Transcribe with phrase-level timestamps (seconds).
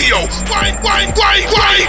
[0.00, 0.16] Radio.
[0.48, 1.88] Wine, wine, wine, wine.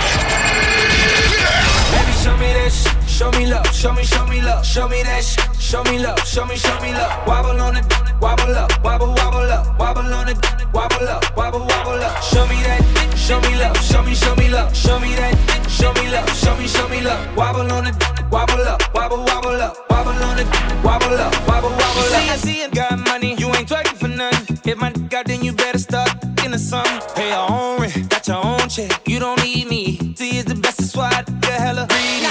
[1.92, 3.10] Baby, show me that shit.
[3.10, 5.62] Show me love, show me, show me love, show me that shit.
[5.62, 7.28] Show me love, show me, show me love.
[7.28, 7.86] Wobble on it,
[8.20, 10.38] wobble up, wobble, wobble up, wobble on it,
[10.74, 12.22] wobble up, wobble, wobble up.
[12.24, 12.82] Show me that,
[13.16, 16.56] show me love, show me, show me love, show me that, show me love, show
[16.58, 17.38] me, show me love.
[17.38, 17.96] Wobble on it,
[18.30, 20.48] wobble up, wobble, wobble up, wobble on it,
[20.84, 22.20] wobble up, wobble, wobble up.
[22.20, 24.41] See, I see, you got money, you ain't twerking for nothing.
[24.64, 26.10] Hit my dick then you better start
[26.46, 27.02] in the something.
[27.16, 28.92] Pay your own rent, got your own check.
[29.08, 30.14] You don't need me.
[30.16, 32.28] See, is the best, that's why I get hella greedy.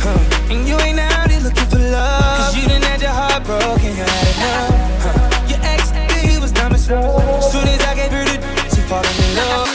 [0.00, 0.52] Huh.
[0.52, 2.38] And you ain't out here looking for love.
[2.38, 4.72] Cause you done had your heart broken, you had enough.
[5.04, 5.48] Huh.
[5.50, 5.90] Your ex,
[6.24, 7.42] he was dumb as fuck.
[7.42, 8.40] Soon as I gave her the
[8.74, 9.68] she falling in love.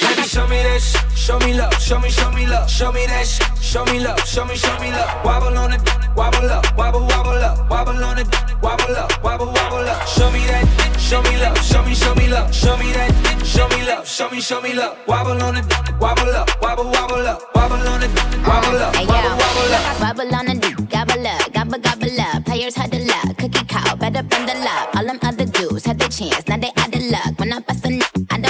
[0.00, 1.09] Baby, show me that shit.
[1.30, 3.46] Show me love, show me, show me love, show me that shit.
[3.62, 5.24] Show me love, show me, show me love.
[5.24, 5.80] Wobble on it,
[6.16, 8.26] wobble up, wobble, wobble up, wobble on it,
[8.60, 10.08] wobble up, wobble, wobble up.
[10.08, 10.66] Show me that,
[10.98, 14.28] show me love, show me, show me love, show me that, show me love, show
[14.28, 14.98] me, show me love.
[15.06, 15.64] Wobble on it,
[16.00, 18.10] wobble up, wobble, wobble up, wobble on it,
[18.42, 20.00] wobble up, wobble, wobble up.
[20.02, 22.44] Wobble on a dick, gobble up, gobble, gobble up.
[22.44, 24.96] Players had the luck, cookie cow, better bundle up.
[24.96, 27.38] All them other dudes had the chance, now they out of luck.
[27.38, 27.90] When I bust a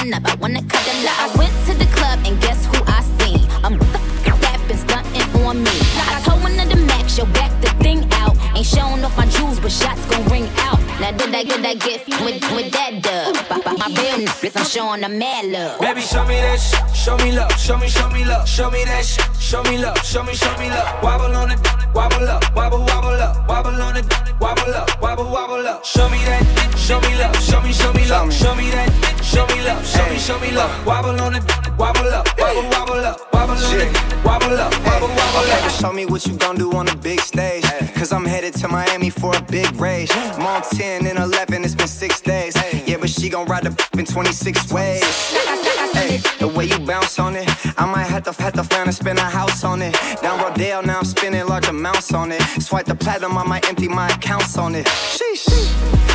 [0.05, 1.19] nut, I I wanna cuddle up.
[1.21, 3.41] I went to the club and guess who I seen?
[4.41, 5.71] That been stunting on me.
[6.09, 8.37] I told one of the max, yo, back the thing out.
[8.57, 10.81] Ain't showing off my jewels, but shots gon' ring out.
[11.01, 13.33] Now did I get that gift with, with that dub?
[13.65, 15.81] My, my real I'm showing them mad love.
[15.81, 16.97] Baby, show me that shit.
[16.97, 19.25] Show me love, show me, show me love, show me that shit.
[19.41, 21.03] Show me love, show me, show me love.
[21.03, 21.59] Wobble on it,
[21.95, 24.05] wobble up, wobble, wobble up, wobble on it,
[24.39, 25.85] wobble up, wobble, wobble up.
[25.85, 26.45] Show me that,
[26.77, 28.91] show me love, show me, show me love, show me that,
[29.25, 30.87] show me love, show me, show me love.
[30.87, 31.43] Wobble on it,
[31.79, 35.81] wobble up, wobble, wobble up, wobble on it, wobble up, wobble, wobble Okay, but up.
[35.81, 37.65] show me what you gon' do on the big stage.
[37.95, 40.11] Cause I'm headed to Miami for a big race.
[40.15, 42.53] I'm on 10 and 11, it's been six days.
[42.55, 45.03] But she gon' ride the in 26 ways.
[45.93, 48.95] Hey, the way you bounce on it, I might have to have to find and
[48.95, 49.95] spend a house on it.
[50.23, 52.41] Down Rodale, now I'm spending large amounts on it.
[52.61, 54.87] Swipe the platinum, I might empty my accounts on it.
[54.87, 55.51] Sheesh.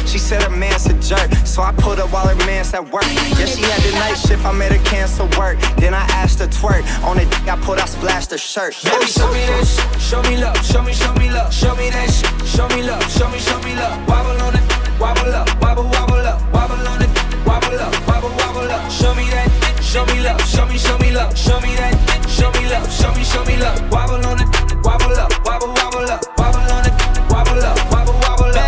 [0.07, 3.03] She said her man's a jerk, so I put up while her man's at work.
[3.03, 5.59] Yeah, she had the night shift, I made her cancel work.
[5.77, 6.85] Then I asked her twerk.
[7.03, 8.75] On it, I put, I splashed her shirt.
[8.83, 9.65] Baby, show me that.
[9.99, 12.47] Show me love, show me, show me love, show me that shit.
[12.47, 13.97] Show me love, show me, show me love.
[14.07, 14.63] Wobble on it,
[14.99, 17.09] wobble up, wobble, wobble up, wobble on it,
[17.45, 18.91] wobble up, wobble, wobble up.
[18.91, 19.49] Show me that,
[19.81, 21.95] show me love, show me, show me love, show me that,
[22.29, 23.79] show me love, show me, show me love.
[23.91, 24.49] Wobble on it,
[24.83, 26.93] wobble up, wobble, wobble up, wobble on it,
[27.29, 28.65] wobble up, wobble, wobble up.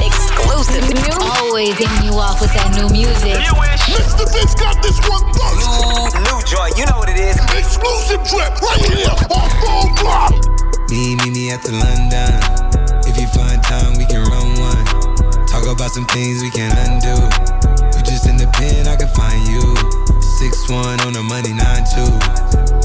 [0.00, 0.84] Exclusive.
[1.42, 3.36] Always getting you off with that new music.
[3.92, 4.24] Mr.
[4.32, 6.16] Vince got this one bust.
[6.16, 7.36] New, new joint, you know what it is.
[7.52, 10.32] Exclusive drip right here on Full Block.
[10.90, 12.61] Me, me, me at the London.
[15.72, 17.16] About some things we can't undo.
[17.96, 19.62] You just in the pen, I can find you.
[20.38, 22.12] Six one on the money, nine two.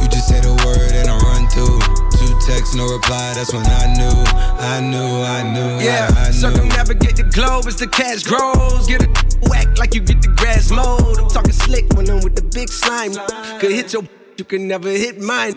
[0.01, 1.79] You just say the word and I run through.
[2.17, 3.33] Two texts, no reply.
[3.35, 4.15] That's when I knew,
[4.61, 6.33] I knew, I knew, Yeah, I, I knew.
[6.33, 8.87] circumnavigate the globe as the cash grows.
[8.87, 9.09] Get a
[9.49, 11.17] whack like you get the grass mowed.
[11.19, 13.13] I'm talking slick when I'm with the big slime.
[13.59, 14.03] Could hit your,
[14.37, 15.53] you can never hit mine.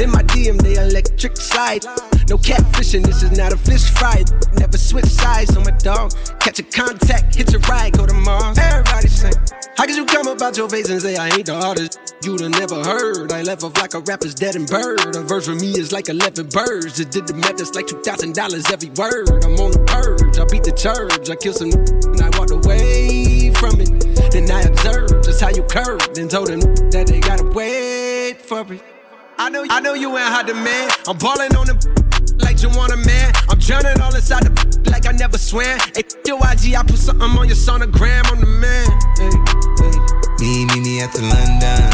[0.00, 1.84] In my DM, they electric slide.
[2.28, 4.24] No catfishing, this is not a fish fry.
[4.58, 6.12] Never switch sides on my dog.
[6.40, 8.58] Catch a contact, hit your ride, go to Mars.
[8.58, 9.30] Everybody say,
[9.76, 12.16] How could you come about your face and say I ain't the artist?
[12.24, 13.30] You'd have never heard.
[13.30, 15.14] I left off like a rapper's dead and bird.
[15.14, 16.96] A verse for me is like 11 birds.
[16.96, 19.44] Just did the math, it's like $2,000 every word.
[19.44, 21.30] I'm on the purge, I beat the church.
[21.30, 24.32] I killed some and I walked away from it.
[24.32, 26.58] Then I observed just how you curved and told them
[26.90, 28.82] that they gotta wait for it.
[29.38, 30.92] I know, I know you ain't hot demand.
[31.06, 32.05] I'm balling on the
[32.66, 33.32] you want a man.
[33.48, 34.52] I'm drowning all inside the
[34.90, 35.78] like I never swam.
[35.94, 38.26] Hey, your IG, I put something on your sonogram.
[38.26, 38.86] I'm the man.
[39.18, 39.30] Hey,
[39.82, 39.96] hey.
[40.42, 41.86] Me, me, me at the London.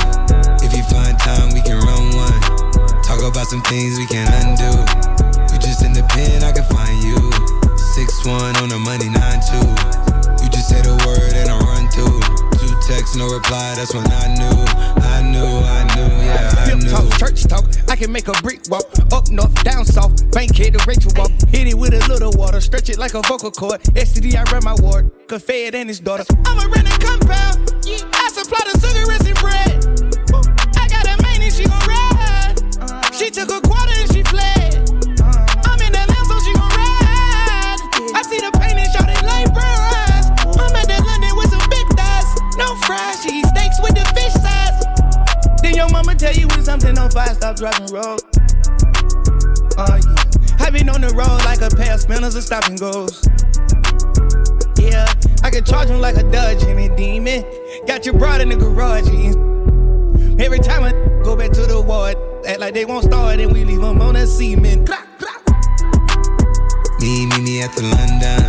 [0.65, 2.41] If you find time, we can run one.
[3.05, 4.72] Talk about some things we can undo.
[5.53, 7.21] You just in the pen, I can find you.
[7.77, 9.69] Six one on the money, nine two.
[10.41, 12.19] You just say the word and I run through.
[12.58, 13.75] Two texts, no reply.
[13.76, 14.58] That's when I knew,
[15.05, 15.92] I knew, I knew,
[16.32, 17.64] yeah, talk, church talk.
[17.88, 18.84] I can make a brick walk.
[19.12, 20.31] Up north, down south.
[20.32, 21.31] Bankhead to Rachel walk.
[21.49, 22.61] Hit it with a little water.
[22.61, 23.82] Stretch it like a vocal cord.
[23.94, 25.11] STD, I run my ward.
[25.26, 26.25] Cause Fed and his daughter.
[26.44, 27.73] I'm a renting compound.
[27.87, 28.12] I
[52.52, 53.25] stop and goes.
[54.76, 55.08] Yeah,
[55.43, 57.43] I can charge him like a Dodge and a demon.
[57.87, 59.08] Got your broad in the garage.
[60.38, 60.93] Every time I
[61.25, 64.14] go back to the ward, act like they won't start and we leave them on
[64.14, 64.90] that cement.
[67.00, 68.44] Me, me, me at the London.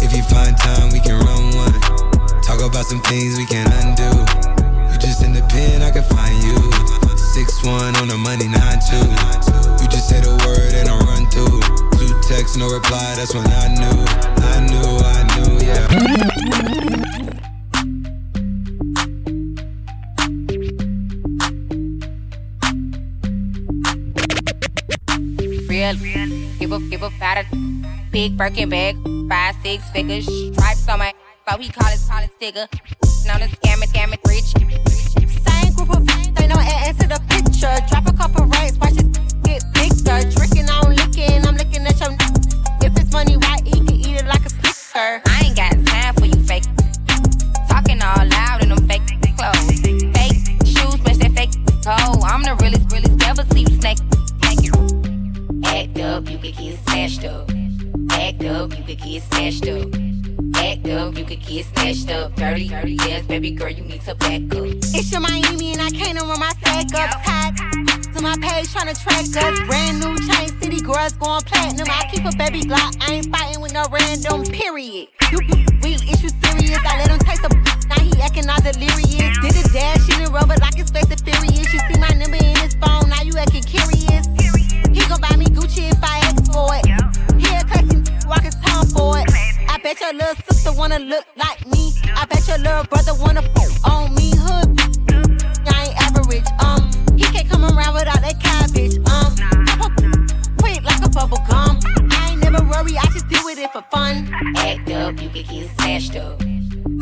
[0.00, 2.40] If you find time, we can run one.
[2.40, 4.16] Talk about some things we can undo.
[4.90, 7.05] You just in the pen, I can find you.
[7.36, 8.96] Six one on the money, nine two.
[8.96, 11.60] You just say the word and I run through.
[12.00, 13.14] Two texts, no reply.
[13.14, 13.92] That's when I knew,
[14.40, 15.84] I knew, I knew, yeah.
[25.68, 25.94] Real,
[26.58, 27.44] give a give a fat
[28.10, 28.96] big Birkin bag,
[29.28, 31.12] five six figures, stripes on my,
[31.46, 32.66] so he call his call it sticker.
[33.26, 34.54] Now the scam it, scam it, rich.
[35.46, 37.25] Same group of they know add to the
[37.56, 37.86] picture.
[37.88, 39.06] Drop a couple racks, watch it
[39.44, 40.30] get bigger.
[40.30, 42.12] Tricking on licking, I'm looking at your.
[42.82, 45.22] If it's money right, he can eat it like a snicker.
[45.26, 46.64] I ain't got time for you fake.
[47.68, 49.02] Talking all loud in them fake
[49.36, 49.80] clothes.
[49.80, 52.20] Fake shoes, match that fake toe.
[52.22, 53.98] I'm the realest, realest, never see you snake.
[54.42, 54.72] Thank you.
[55.64, 57.50] Act up, you could get snatched up.
[58.10, 59.88] Act up, you could get snatched up.
[60.56, 62.34] Act up, you could get snatched up.
[62.36, 64.66] Dirty, dirty, yes, baby girl, you need to back up.
[64.94, 66.52] It's your Miami and I can't run my
[66.88, 67.52] sack up tight.
[68.14, 69.60] To my page trying to track us.
[69.66, 71.86] Brand new chain city girls going platinum.
[71.90, 72.96] I keep a baby Glock.
[73.00, 75.08] I ain't fighting with no random period.
[75.30, 75.38] You
[75.82, 76.80] real issue serious.
[76.84, 77.50] I let him taste the
[77.88, 79.38] now he acting all delirious.
[79.38, 81.72] Did a dash in the rubber like his face is furious.
[81.72, 83.08] You see my number in his phone.
[83.08, 84.26] Now you acting curious.
[84.92, 86.86] He gon' buy me Gucci if I ask for it.
[87.38, 89.28] He a classy walking town for it.
[89.68, 91.92] I bet your little sister wanna look like me.
[92.14, 93.42] I bet your little brother wanna
[93.84, 94.32] on me.
[94.36, 94.85] Hood,
[96.26, 96.46] I average.
[96.64, 98.96] Um, he can't come around without that cabbage.
[99.10, 99.34] Um,
[100.58, 101.78] quick like a bubble gum.
[102.10, 104.28] I ain't never worry, I just deal with it for fun.
[104.56, 106.40] Act up, you could get snatched up.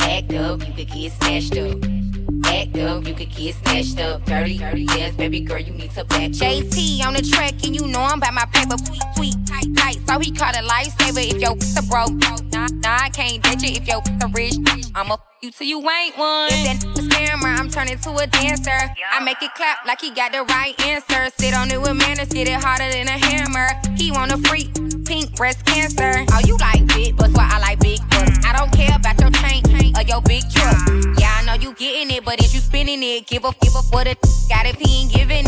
[0.00, 2.43] Act up, you could get snatched up.
[2.44, 4.24] Act up, you could get snatched up.
[4.24, 6.32] Dirty, dirty, yes, baby girl, you need to back up.
[6.32, 8.76] JT on the track, and you know I'm by my paper.
[8.76, 9.98] Tweet, tweet, tight, tight.
[10.06, 12.12] So he called a lifesaver if your a broke.
[12.52, 14.54] Nah, nah, I can't ditch it if your a rich.
[14.94, 16.48] I'ma you till you ain't one.
[16.52, 18.94] If that scammer, I'm turning to a dancer.
[19.12, 21.30] I make it clap like he got the right answer.
[21.38, 23.68] Sit on it with manners, get it harder than a hammer.
[23.96, 24.72] He want a freak,
[25.04, 26.24] pink breast cancer.
[26.32, 28.38] Oh, you like big butts, why I like big butts.
[28.44, 29.62] I don't care about your chain
[29.96, 30.76] or your big truck.
[31.18, 33.26] Yeah, I know you getting it, but is you spinning it?
[33.26, 34.16] Give a give a what a
[34.48, 35.43] got if he ain't giving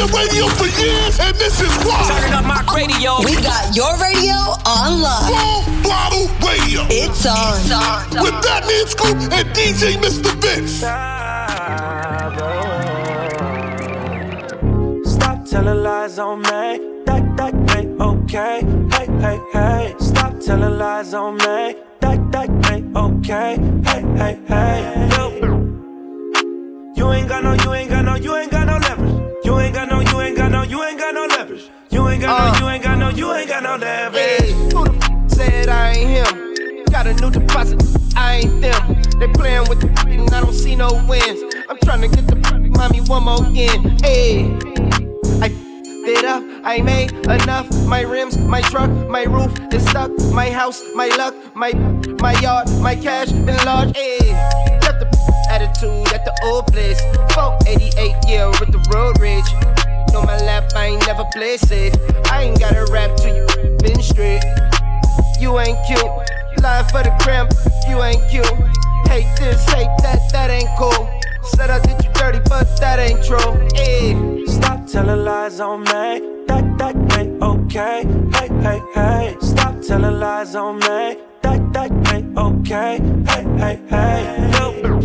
[0.00, 2.00] your radio for years, and this is why.
[2.08, 3.20] Turning up my radio.
[3.20, 5.28] We got your radio on lock.
[5.28, 6.86] Full Throttle Radio.
[6.88, 7.60] It's on.
[7.60, 8.22] It's on.
[8.24, 10.32] With Fat Man Scoop and DJ Mr.
[10.40, 10.80] Vince.
[15.12, 17.02] Stop telling lies on me.
[17.04, 18.62] That, that ain't okay.
[18.92, 19.94] Hey, hey, hey.
[19.98, 21.76] Stop telling lies on me.
[22.00, 23.58] That, that ain't okay.
[23.84, 25.08] Hey, hey, hey.
[25.14, 25.50] Yo.
[26.96, 28.69] You ain't got no, you ain't got no, you ain't got no
[30.70, 31.70] you ain't got no, you ain't got no leverage.
[31.90, 32.58] You ain't got no, uh.
[32.60, 34.40] you ain't got no, you ain't got no leverage.
[34.40, 36.84] Hey, who the f- said I ain't him?
[36.84, 37.82] Got a new deposit,
[38.16, 39.02] I ain't them.
[39.18, 41.42] They playing with the f- and I don't see no wins.
[41.68, 43.98] I'm trying to get the f- mommy one more again.
[44.00, 44.46] Hey,
[45.42, 45.52] I f-
[46.06, 47.68] it up, I made enough.
[47.86, 50.12] My rims, my truck, my roof is stuck.
[50.32, 51.72] My house, my luck, my
[52.22, 53.96] my yard, my cash been large.
[53.96, 54.18] Hey,
[55.00, 55.06] the
[55.50, 57.00] attitude at the old place.
[57.34, 59.50] 488 yeah, with the road rage.
[60.12, 61.94] No, my lap, I ain't never play safe.
[62.30, 63.46] I ain't got a rap to you,
[63.78, 64.42] been straight.
[65.40, 66.04] You ain't cute,
[66.62, 67.52] lying for the cramp,
[67.88, 68.46] you ain't cute.
[69.08, 71.08] Hate this, hate that, that ain't cool.
[71.42, 73.68] Said I did you dirty, but that ain't true.
[73.74, 76.44] Hey, Stop telling lies on me.
[76.46, 78.04] That, that ain't okay.
[78.34, 79.36] Hey, hey, hey.
[79.40, 81.16] Stop telling lies on me.
[81.42, 83.00] That, that ain't okay.
[83.26, 84.50] Hey, hey, hey.
[84.58, 85.00] Yo.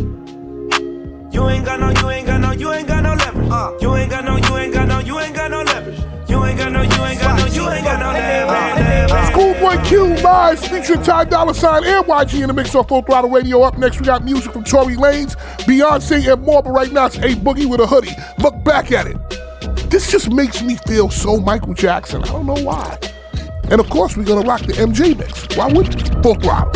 [1.32, 3.16] You ain't got no, you ain't got no, you ain't got no
[3.50, 3.82] leverage.
[3.82, 6.00] You ain't got no, you ain't got no, you ain't got no leverage.
[6.30, 9.32] You ain't got no, you ain't got no, you ain't got no leverage.
[9.32, 13.30] Schoolboy Q live featuring Ty Dolla Sign and YG in the mix on Full Throttle
[13.30, 13.62] Radio.
[13.62, 15.36] Up next, we got music from Tory Lanez,
[15.66, 16.64] Beyonce, and more.
[16.64, 18.16] But right now, it's A Boogie wit da Hoodie.
[18.40, 19.18] Look back at it.
[19.90, 22.24] This just makes me feel so Michael Jackson.
[22.24, 22.98] I don't know why.
[23.70, 25.56] And of course, we're gonna rock the MJ mix.
[25.58, 26.22] Why wouldn't we?
[26.22, 26.72] Full Throttle.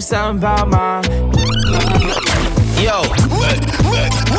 [0.00, 1.02] Tell something about my.
[2.80, 3.02] Yo,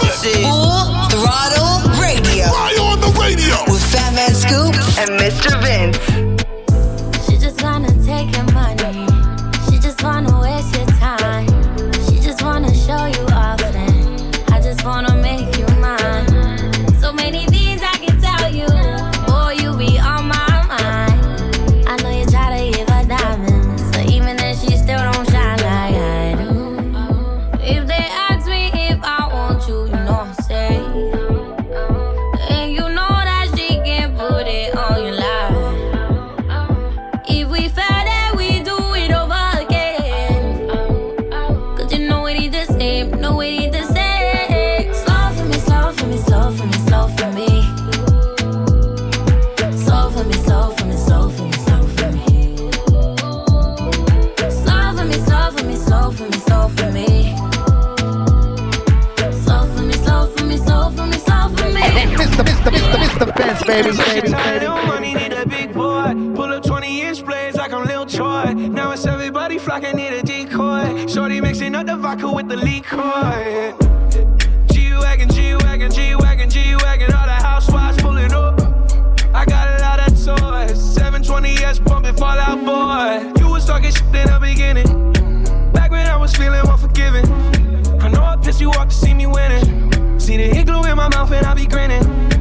[0.02, 2.48] this is Full Throttle Radio.
[2.50, 5.62] Fly on the radio with Fat Man Scoop and Mr.
[5.62, 6.11] Vince.
[63.72, 63.84] Mr.
[63.84, 66.14] Vince, baby, baby, Tired of money, need a big boy.
[66.36, 68.54] Pull up 20 inch blades like I'm Lil Troy.
[68.54, 71.08] Now it's everybody flocking, need a decoy.
[71.08, 73.74] Shorty mixing up the vodka with the liquor.
[74.74, 77.14] G Wagon, G Wagon, G Wagon, G Wagon.
[77.14, 78.60] All the housewives pulling up.
[79.34, 80.98] I got a lot of toys.
[80.98, 83.40] 720S pumping Fall Out Boy.
[83.40, 85.14] You was talking shit in the beginning.
[85.72, 87.26] Back when I was feeling unforgiving.
[88.02, 90.20] I know I pissed you off to see me winning.
[90.20, 92.41] See the igloo in my mouth and I be grinning.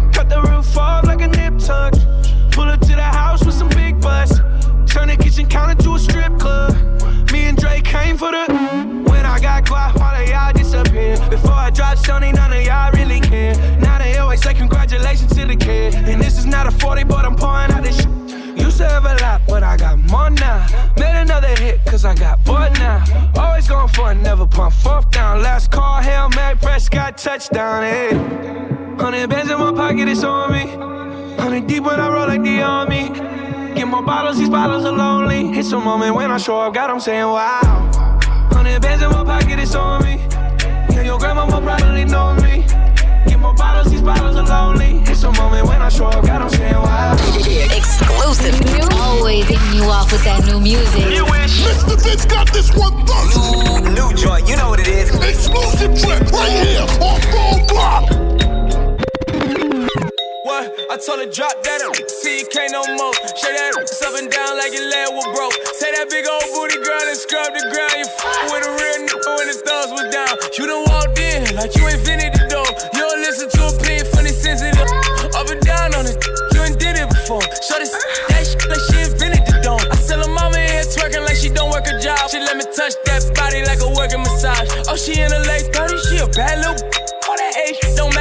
[0.21, 1.93] Cut the roof off like a nip tuck.
[2.51, 4.37] Pull up to the house with some big butts.
[4.85, 6.75] Turn the kitchen counter to a strip club.
[7.31, 8.45] Me and Drake came for the.
[9.09, 11.17] When I got quiet, all of y'all disappear.
[11.31, 13.55] Before I drop Stoney, none of y'all really care.
[13.79, 15.95] Now they always say congratulations to the kid.
[15.95, 18.59] And this is not a 40, but I'm pouring out this shit.
[18.59, 20.67] Used to have a lot, but I got more now.
[20.97, 23.03] Made another hit, cause I got bored now.
[23.37, 25.41] Always going for it, never pump fourth down.
[25.41, 28.70] Last call, Hail Mary, Prescott, touchdown, hey.
[29.01, 30.67] Hundred bands in my pocket, it's on me.
[31.35, 33.09] Hundred deep when I roll like the army.
[33.73, 35.57] Get more bottles, these bottles are lonely.
[35.57, 37.89] It's a moment when I show up, God, I'm saying wow.
[38.53, 40.17] Hundred bands in my pocket, it's on me.
[40.93, 42.63] Yeah, your grandma will probably know me.
[43.25, 45.01] Get more bottles, these bottles are lonely.
[45.09, 47.13] It's a moment when I show up, God, I'm saying wow.
[47.73, 48.53] Exclusive.
[48.93, 51.01] Always hitting you off with that new music.
[51.03, 51.99] Mr.
[52.03, 53.83] Vince got this one done.
[53.83, 55.09] New, new joint, you know what it is.
[55.15, 58.30] Exclusive trip right here on Full Throttle.
[60.41, 60.73] What?
[60.89, 61.93] I told her drop that up.
[62.09, 63.13] See you can't no more.
[63.37, 65.53] Shake that ass up and down like your leg was broke.
[65.77, 67.93] Say that big old booty girl and scrub the ground.
[67.93, 70.33] You f- with a real nigga when the thugs was down.
[70.57, 72.65] You done walked in like you invented the door.
[72.89, 74.81] You don't listen to opinion funny sensitive.
[75.37, 76.17] Up and down on it.
[76.57, 77.45] You ain't did it before.
[77.61, 79.85] Show this that shit like she invented the dome.
[79.93, 82.17] I tell her mama in here twerking like she don't work a job.
[82.33, 84.65] She let me touch that body like a working massage.
[84.89, 86.01] Oh, she in her late 30s.
[86.09, 86.81] She a bad little
[87.29, 87.77] all that age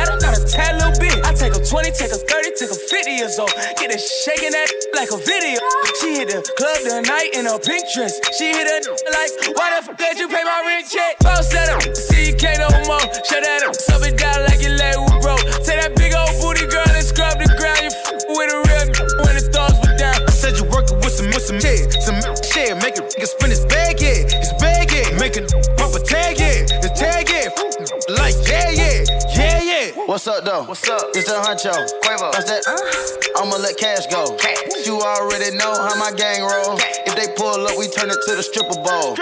[0.08, 1.20] not a tad little bit.
[1.24, 3.52] I take a 20, take a 30, take a 50 years old.
[3.76, 5.60] Get her shaking that like a video.
[6.00, 8.16] She hit the club tonight in a pink dress.
[8.38, 8.76] She hit a
[9.12, 11.18] like, why the fuck did you pay my rent check?
[11.20, 13.02] Bounce that up, see you can't no more.
[13.26, 15.44] Shut that up, sub it down like your leg was broke.
[15.66, 17.84] Take that big old booty girl and scrub the ground.
[17.84, 18.86] You f- with a real
[19.26, 20.16] when the thugs were down.
[20.24, 23.64] I said you working with some with some shit, some shit, make nigga spin his
[23.66, 25.44] bag, yeah, his bag, yeah, make a
[25.76, 26.79] pump a tag, yeah,
[30.10, 30.66] What's up, though?
[30.66, 31.14] What's up?
[31.14, 31.70] It's the Huncho.
[32.02, 32.34] Quavo.
[32.34, 32.66] That's that.
[32.66, 33.46] Uh.
[33.46, 34.34] I'ma let cash go.
[34.42, 34.82] Cash.
[34.82, 36.82] You already know how my gang roll.
[37.06, 39.14] If they pull up, we turn it to the stripper bowl.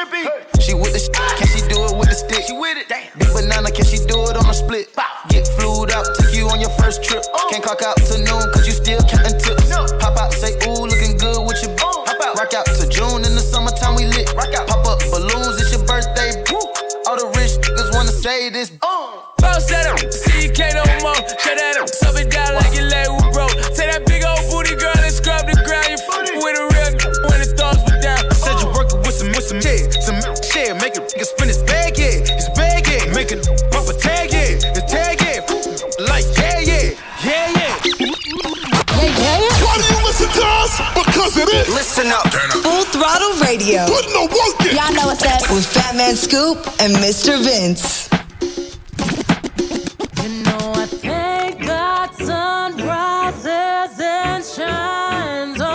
[0.65, 2.41] She with the sh- can she do it with the stick?
[2.49, 2.89] She with it.
[2.89, 3.05] Damn.
[3.21, 4.89] Big banana, can she do it on a split?
[5.29, 7.21] Get flued out, take you on your first trip.
[7.53, 9.69] Can't clock out to noon, cause you still counting tips.
[9.69, 9.85] No.
[10.01, 12.41] Pop out, say, ooh, looking good with your Pop out.
[12.41, 14.33] Rock out to June in the summertime, we lit.
[14.33, 14.65] Rock out.
[14.65, 16.33] Pop up balloons, it's your birthday.
[17.05, 18.73] All the rich niggas wanna say this.
[19.39, 20.13] Bounce that up,
[21.49, 23.49] Cut at him, sub it down like you leg with Bro.
[23.73, 25.89] Take that big old booty girl and scrub the ground.
[25.89, 26.93] You fucking with a real
[27.25, 28.21] when the thumbs were down.
[28.37, 28.77] Said you oh.
[28.77, 29.89] working with some, with some shit.
[30.05, 32.21] Some shit, make it, make spin his bag, yeah.
[32.21, 33.09] His bag, yeah.
[33.17, 34.61] Make it pop a tag, yeah.
[34.77, 35.41] His tag, yeah.
[36.05, 36.93] Like, yeah, yeah.
[37.25, 37.73] Yeah, yeah.
[39.65, 40.77] Why do you listen to us?
[41.01, 41.65] Because it is.
[41.73, 42.29] Listen up.
[42.29, 42.61] Up.
[42.61, 43.89] Full throttle radio.
[43.89, 44.77] Putting the work in.
[44.77, 45.49] Y'all know what's up.
[45.49, 47.41] With Fat Man Scoop and Mr.
[47.41, 48.05] Vince.
[50.21, 50.85] You know I
[52.15, 55.68] sun rises and shines.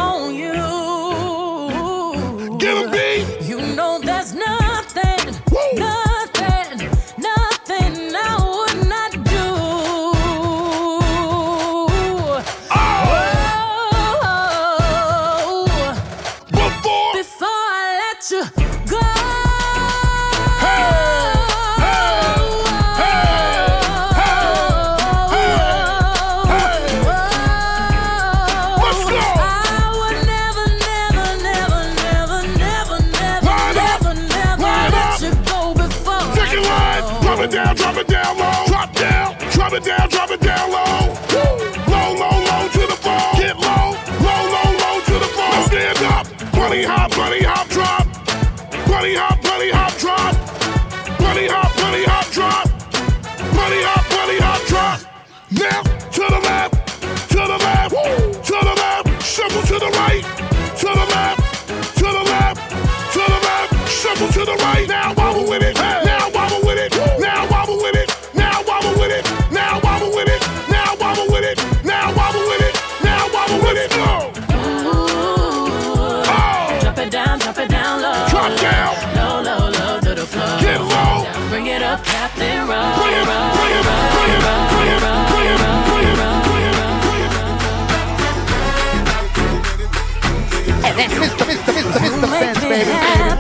[92.73, 93.32] baby.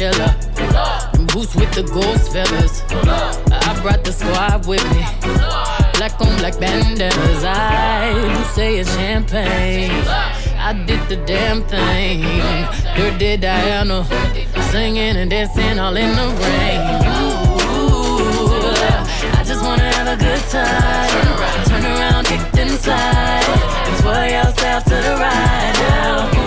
[0.00, 1.12] Coachella.
[1.12, 2.82] Them boots with the ghost feathers.
[2.90, 5.04] I brought the squad with me.
[5.94, 7.44] Black on black bandanas.
[7.44, 9.90] I you say it's champagne.
[10.56, 12.22] I did the damn thing.
[12.96, 14.06] Dirty Diana.
[14.70, 16.80] Singing and dancing all in the rain.
[17.76, 18.16] Ooh,
[19.36, 21.64] I just wanna have a good time.
[21.66, 23.44] Turn around, kick inside.
[23.86, 26.39] And twirl yourself to the ride now.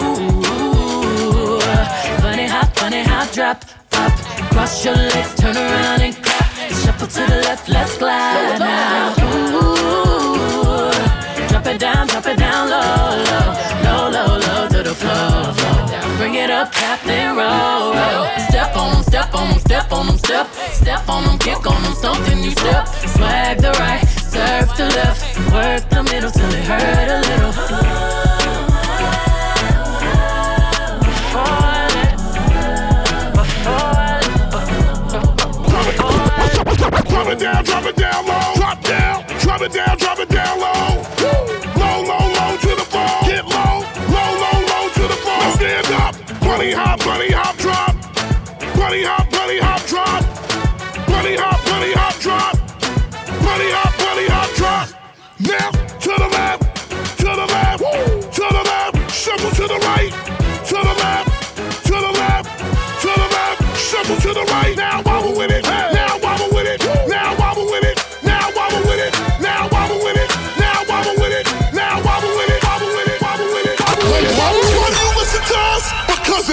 [3.03, 4.11] high, drop up.
[4.51, 6.49] Cross your legs, turn around and clap.
[6.81, 9.13] Shuffle to the left, let's glide now.
[9.53, 10.91] Ooh,
[11.49, 13.47] drop it down, drop it down low, low,
[13.85, 15.53] low, low, low to the floor.
[16.17, 18.27] Bring it up, tap then roll, roll.
[18.49, 20.47] Step on step on step on them, step.
[20.71, 22.87] Step on them, kick on them, stomp then you step.
[22.87, 25.21] Swag the right, surf the left.
[25.51, 27.92] Work the middle till it hurt a little.
[39.63, 40.92] it down, drop it down low.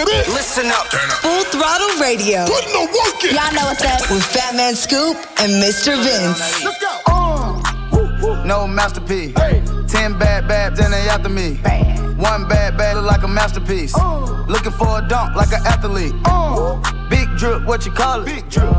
[0.04, 0.34] Because it is.
[0.34, 0.86] Listen up.
[1.20, 2.46] Full Throttle Radio.
[2.46, 3.34] Putting the work in.
[3.34, 4.10] Y'all know what's up.
[4.10, 5.96] With Fat Man Scoop and Mr.
[6.02, 6.64] Vince.
[6.64, 6.88] Let's go.
[7.06, 9.34] Uh, no masterpiece.
[9.90, 11.56] Ten bad babs and they after me.
[12.16, 13.94] One bad bad look like a masterpiece.
[13.96, 14.44] Uh.
[14.48, 16.14] Looking for a dunk like an athlete.
[16.24, 16.80] Uh.
[17.08, 18.26] Big drip, what you call it?
[18.26, 18.70] Big drip.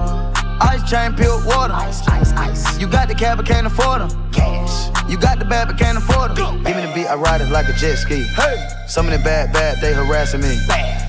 [0.62, 1.74] Ice chain, pure water.
[1.74, 2.80] Ice, ice, ice.
[2.80, 4.32] You got the cab, but can't afford them.
[4.32, 4.90] Cash.
[5.10, 6.64] You got the bad, but can't afford them.
[6.64, 8.24] Give me the beat, I ride it like a jet ski.
[8.36, 8.68] Hey.
[8.88, 10.58] Some of the bad, bad, they harassing me.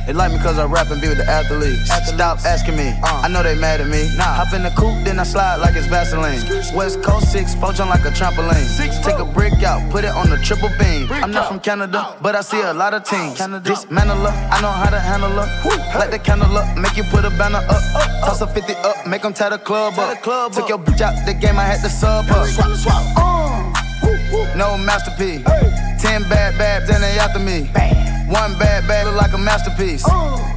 [0.06, 1.86] They like me cause I rap and be with the athletes.
[2.08, 4.08] Stop asking me, I know they mad at me.
[4.18, 6.42] Hop in the coupe, then I slide like it's Vaseline.
[6.74, 8.66] West Coast 6, poaching like a trampoline.
[8.66, 11.06] Six, Take a brick out, put it on the triple beam.
[11.10, 13.38] I'm not from Canada, but I see a lot of teams.
[13.62, 15.98] Dismantle her, I know how to handle her.
[15.98, 17.82] Light the candle up, make you put a banner up.
[18.26, 20.20] Toss a 50 up, make them tie the club up.
[20.52, 22.46] Took your bitch out the game, I had to sub up.
[22.48, 24.56] Swap, swap.
[24.56, 25.44] No masterpiece.
[26.02, 27.70] Ten bad babs and they after me.
[28.32, 30.08] One bad bag look like a masterpiece.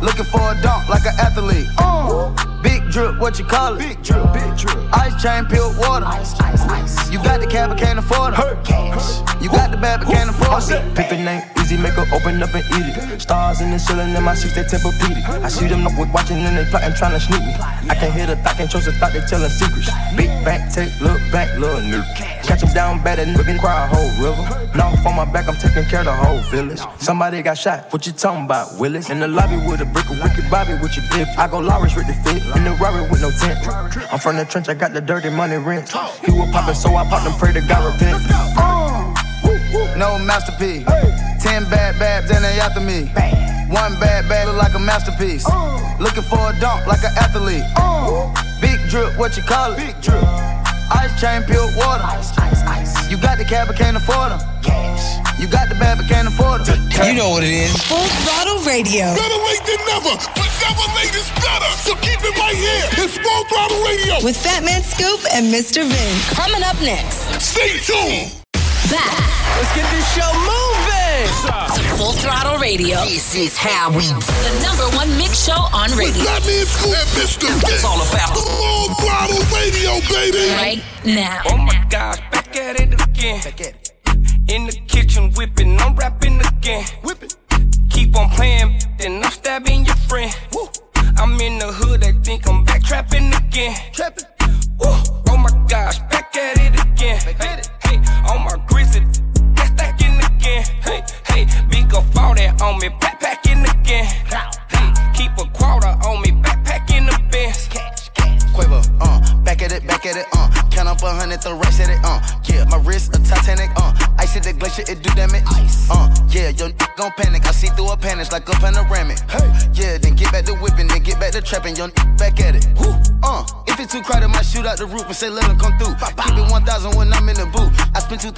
[0.02, 2.55] Looking for a dunk like an athlete.
[2.66, 3.80] Big drip, what you call it?
[3.80, 4.76] Big drip, big drip.
[4.92, 6.06] Ice chain, pure water.
[6.06, 7.12] Ice, ice, ice.
[7.12, 8.66] You got the cab, but can't afford it.
[8.66, 9.22] Cash.
[9.40, 10.82] You got the bad, but can't afford it.
[10.96, 13.22] Pippin ain't easy, make her open up and eat it.
[13.22, 15.44] Stars in the ceiling in my seats, they tempur-pedic.
[15.44, 17.54] I see them up with watching and they plotting, trying to sneak me.
[17.54, 19.92] I can't hear the thought, can't trust the thought, they telling secrets.
[20.18, 22.02] Big back, take, look back, little nigga.
[22.42, 24.68] Catch them down bad and nigga cry a whole river.
[24.76, 26.82] Now on my back, I'm taking care of the whole village.
[26.98, 29.10] Somebody got shot, what you talking about, Willis?
[29.10, 31.28] In the lobby with a brick of wicked Bobby with your dip.
[31.38, 33.60] I go Lawrence with the fit, in the Rari with no tent.
[34.12, 35.90] I'm from the trench, I got the dirty money rent.
[36.26, 38.24] He was poppin', so I popped and pray to God repent.
[38.58, 39.14] Uh,
[39.98, 40.86] no masterpiece.
[41.42, 43.06] Ten bad babs and they after me.
[43.74, 45.46] One bad bad look like a masterpiece.
[45.48, 45.98] Uh.
[46.00, 47.64] Looking for a dunk like an athlete.
[47.76, 48.34] Uh.
[48.62, 49.78] Big drip, what you call it?
[49.78, 50.24] Big drip.
[50.92, 52.04] Ice chain, pure water.
[52.04, 53.10] Ice, ice, ice.
[53.10, 54.40] You got the cab, but can't afford them.
[54.62, 55.18] Cash.
[55.40, 56.80] You got the bad, but can't afford them.
[57.04, 57.74] You know what it is.
[57.90, 59.14] Full Throttle Radio.
[59.18, 61.72] Better late than never, but never late is better.
[61.82, 63.04] So keep it right here.
[63.04, 64.24] It's Full Throttle Radio.
[64.24, 65.84] With Fat Man Scoop and Mr.
[65.84, 66.34] Vince.
[66.34, 67.26] Coming up next.
[67.42, 68.42] Stay tuned.
[68.90, 69.18] Back
[69.58, 71.85] Let's get this show moving.
[71.96, 72.98] To Full Throttle Radio.
[73.06, 74.20] This is how we do.
[74.20, 77.68] the number one mix show on With radio Fat Man Scoop and Mr.
[77.68, 77.86] Vince.
[77.86, 80.52] all about the Full Throttle Radio, baby.
[80.56, 81.42] right now.
[81.50, 83.40] Oh my gosh, back at it again.
[84.50, 86.86] In the kitchen whipping, I'm rapping again.
[87.04, 87.15] Whipping.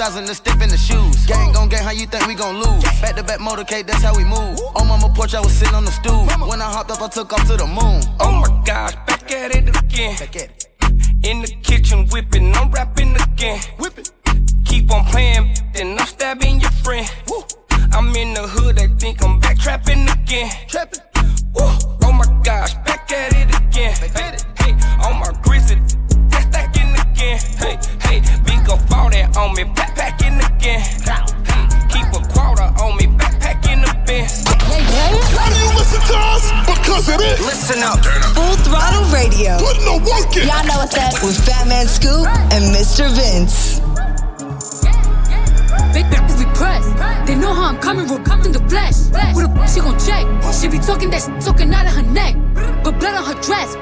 [0.08, 1.26] 2,000 to step in the shoes.
[1.26, 2.82] Gang gon' gang, how you think we gon' lose?
[3.02, 4.58] Back to back motorcade, that's how we move.
[4.78, 6.26] On mama porch, I was sitting on the stool.
[6.48, 8.02] When I hopped up, I took off to the moon.
[8.22, 10.15] Oh my gosh, back at it again.
[10.22, 10.66] In
[42.97, 43.13] Mr.
[43.13, 43.79] Vince.
[45.93, 47.27] Big bitches be pressed.
[47.27, 48.95] They know how I'm coming, we're coming the flesh.
[49.36, 50.25] With a she gon' check.
[50.51, 52.46] She be talking that shit talking out of her neck.
[52.84, 53.76] But blood on her dress.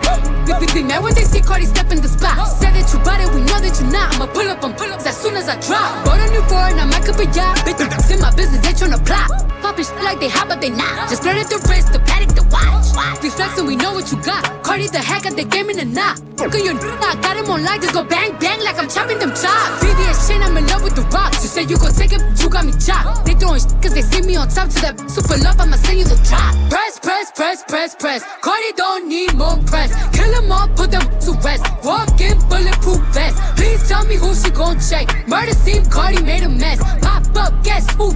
[0.45, 2.47] Be, be mad when they see Cardi step in the spot.
[2.47, 4.15] Said that you bought it, we know that you're not.
[4.15, 6.05] I'ma pull up, I'm pull up as soon as I drop.
[6.05, 7.65] Bought a new foreign, I might up a yacht.
[7.65, 9.29] Big bitches in my business, they tryna plot.
[9.61, 11.09] Poppin' shit like they hot, but they not.
[11.09, 12.93] Just spread at the wrist, the paddock, the watch.
[13.23, 14.45] We flexin', we know what you got.
[14.61, 16.21] Cardi the heck at the game in the knot.
[16.37, 19.17] Fuck your n- I got him on light, just go bang bang like I'm chopping
[19.17, 19.81] them chops.
[19.81, 21.41] VVS chain, I'm in love with the rocks.
[21.41, 23.25] You said you gon' take it, you got me chopped.
[23.25, 25.97] They throwing shit cause they see me on top to that super love, I'ma send
[25.97, 26.53] you the drop.
[26.69, 28.21] Press, press, press, press, press.
[28.41, 29.91] Cardi don't need more press.
[30.15, 31.63] Kill 'em all, put them to rest.
[31.83, 33.37] Walk in bulletproof vest.
[33.55, 35.05] Please tell me who she gon' check.
[35.27, 36.79] Murder scene, Cardi made a mess.
[37.01, 38.13] Pop up, guess who?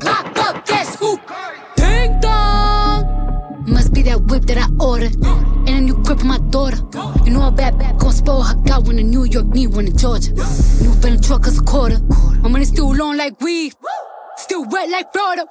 [0.00, 1.18] Pop up, guess who?
[1.76, 3.04] Ding dong.
[3.66, 5.14] Must be that whip that I ordered.
[5.66, 6.78] And a new grip for my daughter.
[7.24, 8.54] You know a bad bad gon' spoil her.
[8.66, 10.32] Got one in New York, need one in Georgia.
[10.82, 11.98] New Venom truck cause a quarter.
[12.42, 13.74] My money still long like weed.
[14.46, 15.42] Still wet like Florida.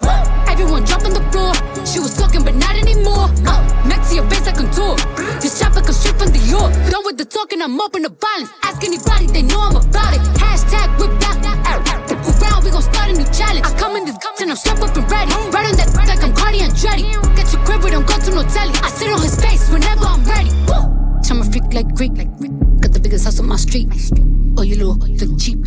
[0.48, 1.52] Everyone on the floor.
[1.84, 3.28] She was talking, but not anymore.
[3.44, 4.96] Uh, next to your face, I contour.
[5.44, 6.72] This chopper come straight from the York.
[6.88, 8.56] Done with the talking, I'm open to violence.
[8.64, 10.24] Ask anybody, they know I'm about it.
[10.40, 11.36] Hashtag whip that.
[11.76, 13.68] Around, we gon' start a new challenge.
[13.68, 15.32] I come in this and I'm strapped up and ready.
[15.52, 17.04] Right on that like I'm Cardi Andretti.
[17.36, 18.72] Get your crib, we don't go to no telly.
[18.80, 20.56] I sit on his face whenever I'm ready.
[20.72, 20.88] Woo!
[21.28, 22.55] I'm a freak like Greek, like Greek.
[23.06, 23.88] Biggest house on my street.
[24.58, 25.60] Oh, you little, look cheap.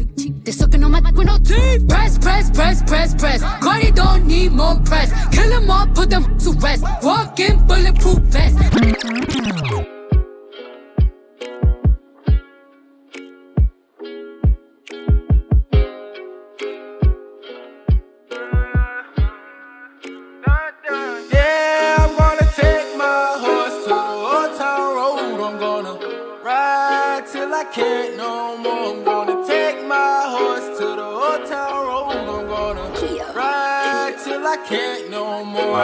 [0.43, 1.89] They sucking on my with no teeth.
[1.89, 3.43] Press, press, press, press, press.
[3.63, 5.13] Cardi don't need more press.
[5.33, 6.83] Kill them all, put them to rest.
[7.01, 9.98] Walk in bulletproof vest.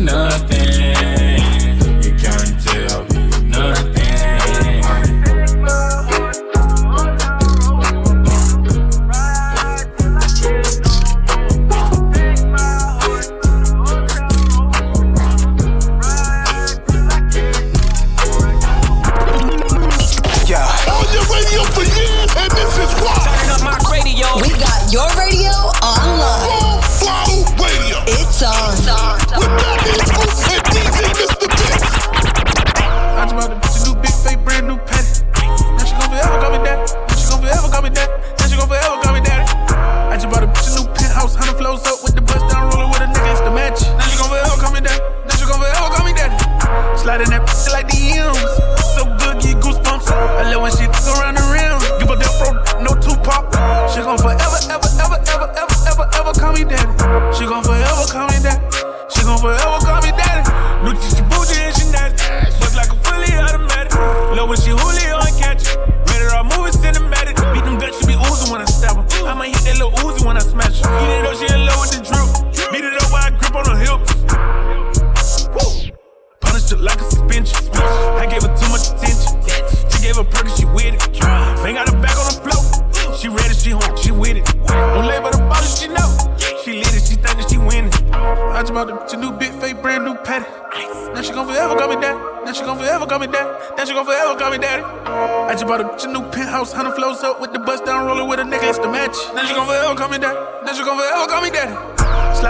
[0.00, 0.49] Nothing.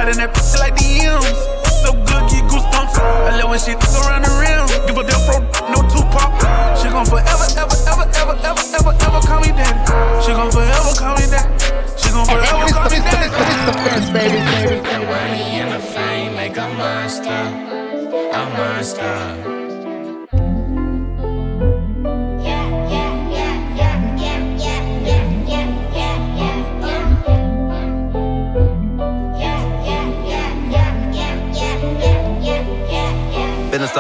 [0.01, 1.29] Sliding that bitch like the M's.
[1.85, 2.97] So good, get goosebumps.
[2.97, 4.65] I love when she look around the rim.
[4.89, 6.41] Give a death row, no Tupac.
[6.81, 9.77] She gon' forever, ever, ever, ever, ever, ever, ever call me daddy.
[10.25, 11.53] She gon' forever call me daddy.
[12.01, 13.29] She gon' forever call me daddy.
[13.29, 14.81] It's the best, baby, baby.
[14.81, 17.45] The money and the fame make a monster,
[18.33, 19.60] a monster.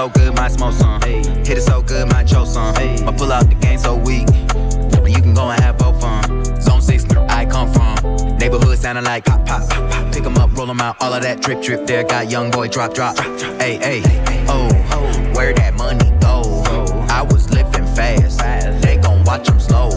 [0.01, 1.03] So good, might smoke some.
[1.03, 2.75] Hit it so good, might choke some.
[2.75, 4.27] I pull out the game so weak.
[5.07, 6.45] You can go and have both fun.
[6.59, 8.39] Zone 6, I come from.
[8.39, 10.13] Neighborhood sounding like pop, pop, pop, pop.
[10.13, 11.87] Pick 'em up, roll 'em out, all of that drip, drip.
[11.87, 13.19] There got young boy drop, drop.
[13.61, 14.01] Hey, hey,
[14.49, 14.69] oh,
[15.35, 16.63] where that money go?
[17.11, 18.39] I was living fast.
[18.81, 19.91] They gon' watch 'em slow.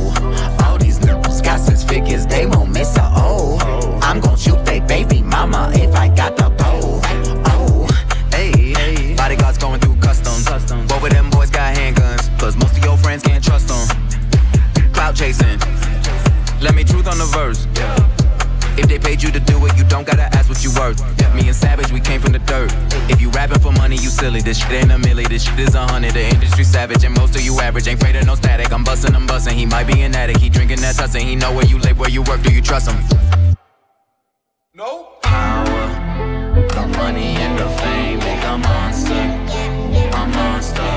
[20.84, 21.36] worth.
[21.36, 22.72] Me and Savage, we came from the dirt.
[23.10, 24.42] If you rapping for money, you silly.
[24.42, 26.14] This shit ain't a milli, this shit is a hundred.
[26.14, 28.72] The industry savage, and most of you average ain't afraid of no static.
[28.72, 29.56] I'm busting, I'm busting.
[29.58, 31.22] He might be an addict, he drinking that tussin'.
[31.22, 32.42] He know where you live, where you work.
[32.42, 32.98] Do you trust him?
[34.74, 35.10] No.
[35.22, 35.84] Power,
[36.76, 39.24] the money and the fame make a monster.
[40.20, 40.94] A monster.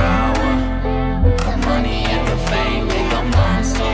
[0.00, 0.50] Power,
[1.44, 3.92] the money and the fame make a monster.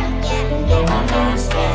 [0.70, 1.68] A monster.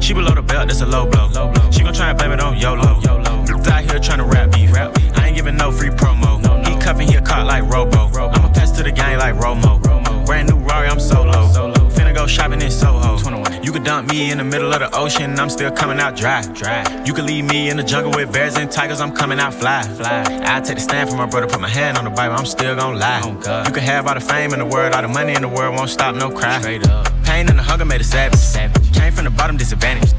[0.00, 1.28] She below the that's a low blow.
[1.28, 1.70] Low blow.
[1.70, 3.00] She gon' try and blame it on YOLO.
[3.00, 3.44] YOLO.
[3.66, 4.74] Out here trying to rap beef.
[4.74, 6.38] I ain't giving no free promo.
[6.66, 8.08] He cuffin', he a caught like Robo.
[8.08, 8.28] Robo.
[8.28, 9.80] I'ma pass to the gang like Romo.
[9.82, 10.26] Romo.
[10.26, 11.48] Brand new Rari, I'm solo.
[11.90, 13.18] Finna go shopping in Soho.
[13.18, 13.62] 21.
[13.62, 16.42] You could dump me in the middle of the ocean, I'm still coming out dry.
[16.52, 16.84] Dry.
[17.04, 19.82] You could leave me in the jungle with bears and tigers, I'm coming out fly.
[19.82, 20.24] Fly.
[20.44, 22.76] I take the stand for my brother, put my hand on the Bible, I'm still
[22.76, 23.22] gon' lie.
[23.66, 25.76] You could have all the fame in the world, all the money in the world,
[25.76, 26.60] won't stop, no cry.
[26.60, 27.08] Straight up.
[27.24, 28.38] Pain and the hunger made a savage.
[28.38, 28.92] savage.
[28.92, 30.12] Came from the bottom, disadvantage.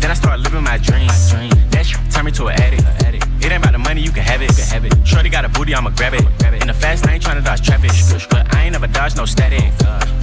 [0.00, 0.02] Advantage.
[0.02, 1.32] Then I started living my dreams.
[1.32, 1.70] My dream.
[1.70, 2.82] That shit turned me to an addict.
[3.04, 3.26] addict.
[3.40, 4.50] It ain't about the money, you can have it.
[4.50, 5.06] You can have it.
[5.06, 6.24] Shorty got a booty, I'ma grab it.
[6.38, 6.62] Grab it.
[6.62, 7.90] In the fast lane, tryna dodge traffic.
[8.30, 9.72] But I ain't never dodged no static.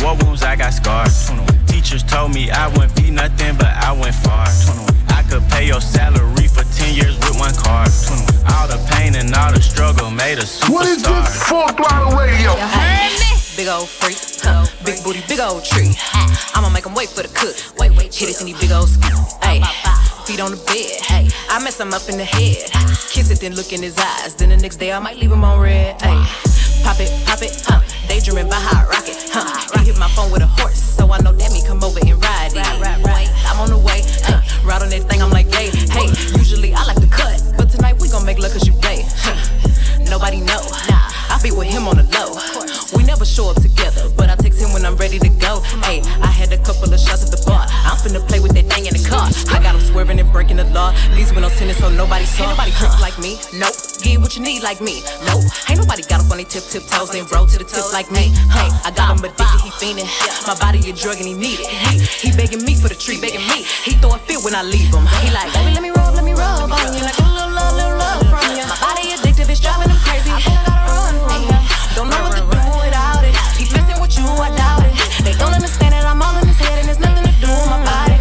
[0.01, 1.29] War wounds, I got scars.
[1.67, 4.47] Teachers told me I wouldn't be nothing, but I went far.
[5.09, 7.89] I could pay your salary for 10 years with one card.
[8.53, 10.69] All the pain and all the struggle made a superstar.
[10.69, 13.36] What is this Full Throttle Radio?
[13.57, 14.69] Big old freak, huh.
[14.85, 15.89] big booty, big old tree.
[16.53, 17.57] I'ma make him wait for the cook.
[17.79, 19.33] Wait, wait, hit it in these big old skis.
[19.41, 19.65] Ayy,
[20.29, 21.01] feet on the bed.
[21.01, 22.69] Hey, I mess him up in the head.
[23.09, 24.35] Kiss it, then look in his eyes.
[24.35, 25.97] Then the next day I might leave him on red.
[26.05, 26.21] Ayy,
[26.85, 27.81] pop it, pop it, huh.
[28.07, 29.49] Daydreaming by hot rocket, huh.
[29.79, 32.13] He hit my phone with a horse, so I know that me come over and
[32.13, 32.61] ride it.
[32.61, 33.29] Right, right, right.
[33.49, 34.37] I'm on the way, huh.
[34.69, 36.13] Ride on that thing, I'm like, hey, hey.
[36.37, 37.66] Usually I like to cut, but
[54.27, 54.99] what you need like me.
[55.23, 55.47] Nope.
[55.71, 58.11] Ain't nobody got up on their tip tip toes and roll to the tip like
[58.11, 58.27] me.
[58.51, 60.03] Hey, I got him addicted, he fiending.
[60.43, 61.71] My body a drug and he need it.
[61.71, 63.63] He, he begging me for the treat, begging me.
[63.87, 65.07] He throw a fit when I leave him.
[65.23, 67.07] He like, baby, let me rub, let me rub on you.
[67.07, 68.67] Like a little love, little love from you.
[68.67, 70.27] My body addictive, it's driving him crazy.
[70.27, 71.59] I think I gotta run from you.
[71.95, 73.31] Don't know what to do without it.
[73.55, 75.23] He messing with you, I doubt it.
[75.23, 77.71] They don't understand that I'm all in his head and there's nothing to do with
[77.71, 78.19] my body.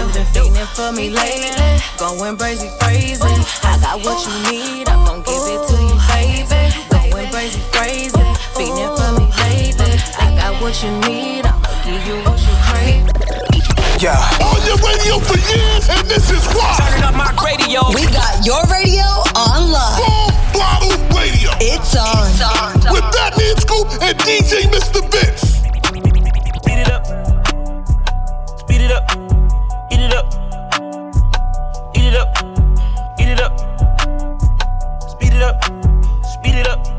[0.00, 3.20] You've been feeling for me lately, going crazy, crazy.
[3.68, 5.21] I got what you need, I'm gon'
[7.92, 9.92] crazy, crazy, feeling for me lately.
[10.18, 13.04] I got what you need, I'ma give you what you crave.
[14.00, 14.16] Yeah.
[14.40, 16.76] On your radio for years, and this is why.
[16.80, 17.80] Turning up my radio.
[17.94, 19.04] We got your radio
[19.36, 19.96] online.
[20.00, 21.50] Full Throttle Radio.
[21.60, 22.32] It's on.
[22.92, 25.00] With Fat Man Scoop and DJ Mr.
[25.12, 25.60] Vince.
[26.62, 27.06] Speed it up.
[28.58, 29.04] Speed it up.
[29.92, 30.26] Eat it up.
[31.94, 32.28] Eat it up.
[33.20, 33.58] Eat it up.
[35.10, 35.64] Speed it up.
[36.24, 36.91] Speed it up.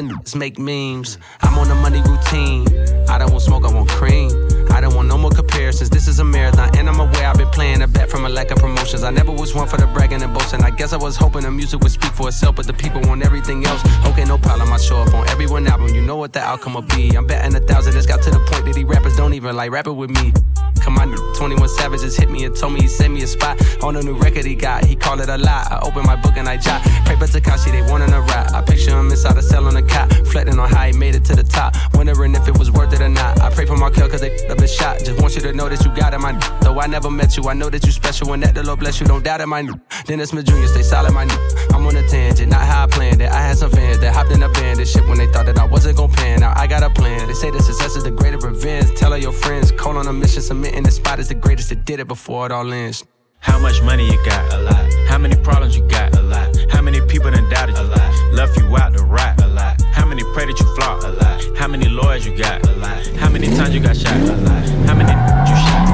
[0.00, 1.18] Other niggas make memes.
[1.42, 2.66] I'm on a money routine.
[3.08, 4.30] I don't want smoke, I want cream.
[4.70, 5.90] I don't want no more comparisons.
[5.90, 8.50] This is a marathon, and I'm aware I've been playing a bet from a lack
[8.50, 9.02] of promotions.
[9.02, 10.62] I never was one for the bragging and boasting.
[10.62, 13.24] I guess I was hoping the music would speak for itself, but the people want
[13.24, 13.82] everything else.
[14.06, 14.72] Okay, no problem.
[14.72, 15.94] I show up on every one album.
[15.94, 17.14] You know what the outcome will be.
[17.16, 17.96] I'm betting a thousand.
[17.96, 20.32] It's got to the point that these rappers don't even like rapping with me.
[20.80, 23.96] Come on, 21 Savages hit me and told me he sent me a spot on
[23.96, 24.84] a new record he got.
[24.84, 25.66] He called it a lie.
[25.70, 26.82] I opened my book and I jot.
[27.06, 28.52] Paper Tekashi, they wanting a rap.
[28.52, 31.24] I picture him inside a cell on a cot, reflecting on how he made it
[31.26, 31.74] to the top.
[31.94, 33.40] Wondering if it was worth it or not.
[33.40, 34.98] I pray for Markelle cause they up his shot.
[35.00, 37.48] Just want you to know that you got it, my Though I never met you,
[37.48, 39.06] I know that you special and that the Lord bless you.
[39.06, 39.78] Don't doubt it, my new.
[40.06, 41.34] Dennis Smith Jr., stay solid, my new.
[41.72, 43.30] I'm on a tangent, not how I planned it.
[43.30, 45.58] I had some fans that hopped in a band this shit when they thought that
[45.58, 46.40] I wasn't gonna pan.
[46.40, 47.26] Now I got a plan.
[47.26, 48.96] They say the success is the greater revenge.
[48.96, 51.84] Tell all your friends, call on a mission, submitting the spot is the greatest that
[51.84, 53.04] did it before it all ends.
[53.40, 54.52] How much money you got?
[54.52, 54.92] A lot.
[55.08, 56.16] How many problems you got?
[56.16, 56.56] A lot.
[56.70, 57.82] How many people done doubted you?
[57.82, 58.34] A lot.
[58.34, 59.40] Left you out to rot?
[59.42, 59.82] A lot.
[59.92, 61.02] How many pray that you flop?
[61.02, 61.58] A lot.
[61.58, 62.64] How many lawyers you got?
[62.68, 63.06] A lot.
[63.18, 64.16] How many times you got shot?
[64.16, 64.64] A lot.
[64.86, 65.12] How many
[65.50, 65.86] you shot?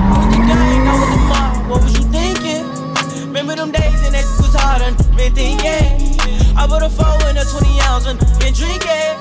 [0.49, 1.71] Gang, I was the mob.
[1.71, 2.65] What was you thinking?
[3.29, 6.16] Remember them days and that was hard and been thinking.
[6.57, 9.13] I put a four in a 20 ounce and been drinking.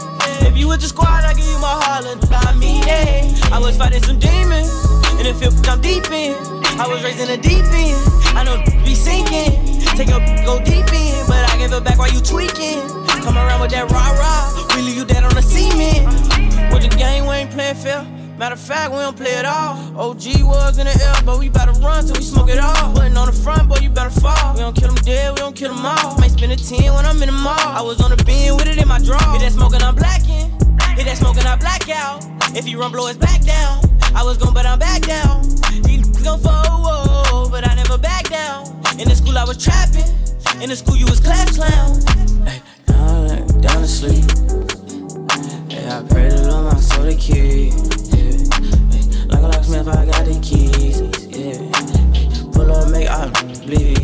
[0.47, 2.17] If you with the squad, I give you my Harlan.
[2.31, 3.51] I mean it.
[3.51, 4.71] I was fighting some demons.
[5.19, 6.33] And it feel I'm deep in.
[6.79, 7.99] I was raised in the deep end.
[8.39, 9.83] I know be sinking.
[9.99, 12.87] Take a go deep in, but I give it back while you tweaking.
[13.23, 14.75] Come around with that rah rah.
[14.75, 16.07] We leave you dead on the cement.
[16.71, 18.24] With the game, we ain't playing fair.
[18.37, 19.77] Matter of fact, we don't play it all.
[19.97, 22.93] OG was in the air, but we better run till we smoke it all.
[22.93, 24.53] Putting on the front, boy, you better fall.
[24.53, 26.17] We don't kill them dead, we don't kill them all.
[26.17, 27.55] Might spend a 10 when I'm in the mall.
[27.57, 29.17] I was on the beam with it in my draw.
[29.31, 30.51] Hit that smoking, I'm blacking.
[30.99, 32.25] Hit that smoking, I black out.
[32.55, 33.79] If you run, blow his back down.
[34.13, 35.43] I was gon' but I'm back down.
[35.87, 38.67] He gon' fall, but I never back down.
[38.99, 40.11] In the school, I was trapping.
[40.61, 42.01] In the school, you was class clown.
[42.45, 44.25] Hey, down, down to sleep.
[45.69, 48.04] Yeah, I pray to Lord my soul to keep.
[49.25, 51.01] Yeah, hey, like a locksmith, I got the keys.
[51.29, 51.57] Yeah,
[52.51, 53.29] pull up, make I
[53.65, 53.97] bleed.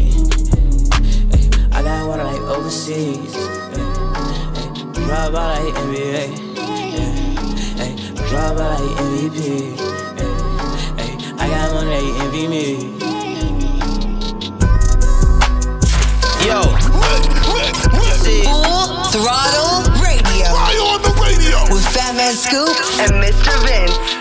[1.32, 3.34] Hey, I got water like overseas.
[3.34, 3.84] Hey,
[4.55, 4.69] hey,
[5.05, 6.28] drive by like NBA.
[6.95, 7.13] Yeah,
[7.78, 7.95] hey,
[8.30, 9.39] drive by like MVP.
[10.17, 10.34] Hey,
[10.97, 12.65] hey, I got money, they envy me.
[16.45, 16.61] Yo.
[18.22, 20.47] Full Throttle Radio.
[20.51, 21.57] Why on the radio?
[21.74, 23.53] With Fat Man Scoop and Mr.
[23.65, 24.20] Vince.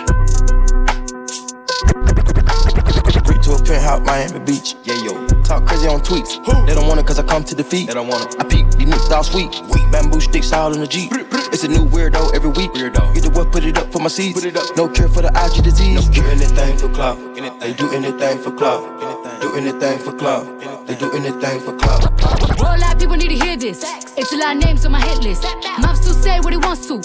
[3.71, 4.75] Penthouse, Miami Beach.
[4.83, 5.27] Yeah, yo.
[5.43, 6.43] Talk crazy on tweets.
[6.67, 7.87] They don't want it cause I come to defeat.
[7.87, 8.41] They don't want it.
[8.41, 9.51] I peek, these niggas all sweet.
[9.91, 11.11] Bamboo sticks all in the Jeep.
[11.53, 12.71] It's a new weirdo every week.
[12.71, 13.13] Weirdo.
[13.13, 14.35] Get the what, put it up for my seeds.
[14.39, 14.75] Put it up.
[14.75, 16.07] No cure for the IG disease.
[16.07, 16.25] No cure.
[16.25, 17.17] Do anything for clout.
[17.59, 18.81] They do anything for clout.
[19.41, 20.45] Do anything for clout.
[20.87, 22.01] They do anything for clout.
[22.59, 23.83] Roll out, people need to hear this.
[24.17, 25.43] It's a lot of names on my hit list.
[25.79, 27.01] Mom still say what he wants to.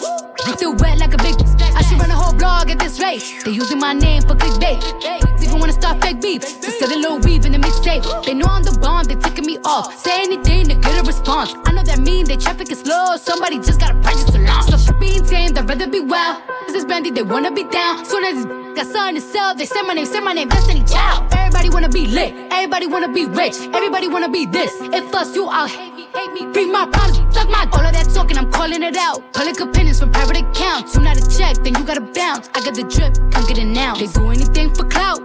[0.56, 1.34] Still wet like a big.
[1.74, 3.22] I should run a whole blog at this rate.
[3.44, 5.35] They using my name for clickbait.
[5.46, 6.40] Even wanna start fake beef.
[6.42, 8.02] Just set a little weave in the mixtape.
[8.24, 9.96] They know I'm the bomb, they ticking me off.
[9.96, 11.54] Say anything to get a response.
[11.64, 13.16] I know that mean they traffic is slow.
[13.16, 14.70] Somebody just gotta purchase a launch.
[14.70, 16.42] So for being tamed, I'd rather be wild.
[16.66, 18.04] This is Brandy, they wanna be down.
[18.04, 18.44] Soon as
[18.76, 21.32] got something to sell, they say my name, say my name, Destiny Child.
[21.32, 24.72] Everybody wanna be lit, everybody wanna be rich, everybody wanna be this.
[24.80, 26.52] If us, you all hate hate me.
[26.52, 29.32] Bring my problems, suck my all of that talking, I'm calling it out.
[29.32, 30.94] Public opinions from private accounts.
[30.94, 32.48] You not a check, then you gotta bounce.
[32.54, 33.94] I got the drip, come get it now.
[33.94, 35.20] They do anything for clout,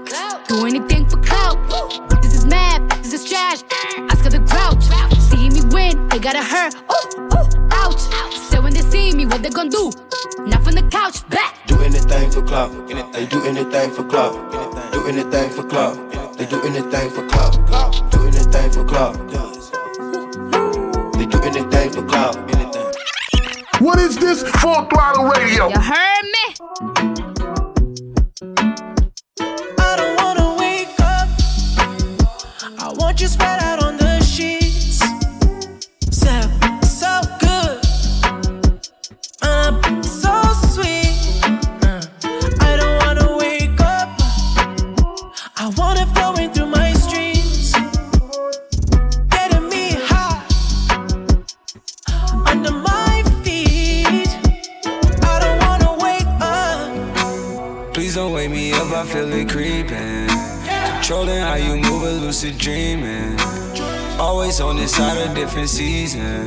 [0.47, 1.57] do anything for clout.
[2.21, 3.63] This is mad, this is trash.
[4.21, 4.83] Of the grouch.
[5.17, 6.75] See me win, they gotta hurt.
[6.75, 8.01] Ooh, ooh, ouch.
[8.49, 9.91] So when they see me, what they gonna do?
[10.45, 11.57] Not from the couch, back.
[11.65, 12.71] Do anything for clout.
[13.13, 14.33] They do anything for clout.
[14.93, 15.97] Do anything for clout.
[16.37, 18.11] They do anything for clout.
[18.11, 19.50] Do anything for clout
[21.31, 22.35] do anything for clout.
[23.81, 24.43] What is this?
[24.43, 25.69] Full throttle radio.
[25.69, 26.45] You heard me?
[29.79, 31.27] I don't wanna wake up.
[32.79, 33.60] I want you spread
[59.01, 60.27] I feel it creeping.
[60.93, 63.35] Controlling how you move a lucid dreaming.
[64.19, 66.45] Always on this side of different season.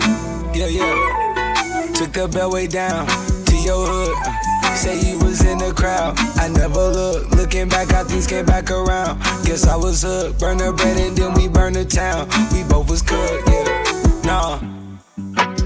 [0.54, 1.90] Yeah, yeah.
[1.94, 3.08] Took the bellway down
[3.46, 4.76] to your hood.
[4.76, 6.16] Say you was in the crowd.
[6.36, 7.34] I never looked.
[7.34, 9.20] Looking back, how things came back around.
[9.44, 10.38] Guess I was hooked.
[10.38, 12.28] Burn the bread and then we burn the town.
[12.52, 14.20] We both was cooked, yeah.
[14.22, 14.60] Nah.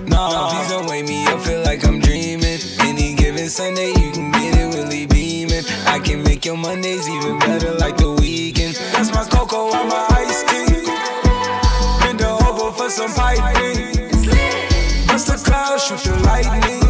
[0.07, 2.61] Nah, please don't wake me up, feel like I'm dreaming.
[2.81, 5.05] Any given Sunday, you can get it really
[5.63, 5.87] beaming.
[5.87, 8.77] I can make your Mondays even better like the weekend.
[8.93, 10.85] That's my cocoa, I'm my ice cream.
[12.01, 14.11] Bend over for some piping.
[15.07, 16.81] Bust the clouds, shoot the lightning.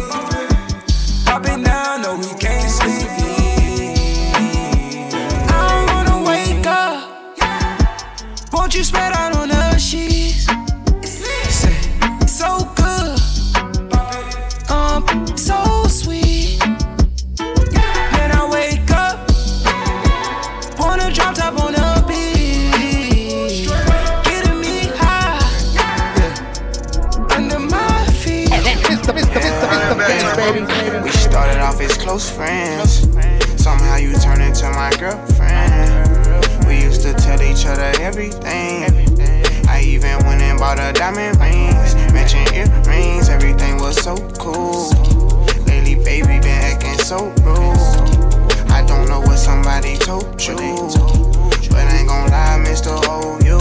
[1.25, 3.09] Pop it now, no, we can't sleep.
[5.51, 8.53] I don't wanna wake up.
[8.53, 10.18] Won't you spread out on the sheets?
[32.09, 33.01] Close friends.
[33.61, 36.65] Somehow you turned into my girlfriend.
[36.65, 38.89] We used to tell each other everything.
[39.69, 43.29] I even went and bought her diamond rings, matching earrings.
[43.29, 44.89] Everything was so cool.
[45.67, 47.77] Lately, baby, been acting so rude.
[48.71, 50.55] I don't know what somebody told you,
[51.69, 52.89] but I ain't gon' lie, Mr.
[53.05, 53.59] Hold oh, You.